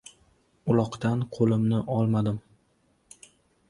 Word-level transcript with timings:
Uloqdan 0.75 1.21
qo‘limni 1.37 1.85
olmadim. 1.99 2.43